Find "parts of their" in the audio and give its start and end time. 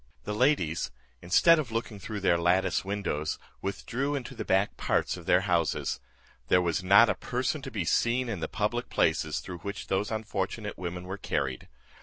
4.75-5.41